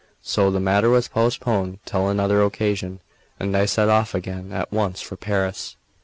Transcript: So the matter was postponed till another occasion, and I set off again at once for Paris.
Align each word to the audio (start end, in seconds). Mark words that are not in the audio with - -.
So 0.23 0.49
the 0.49 0.59
matter 0.59 0.89
was 0.89 1.07
postponed 1.07 1.77
till 1.85 2.09
another 2.09 2.41
occasion, 2.41 3.01
and 3.39 3.55
I 3.55 3.65
set 3.67 3.87
off 3.87 4.15
again 4.15 4.51
at 4.51 4.71
once 4.71 4.99
for 4.99 5.15
Paris. 5.15 5.75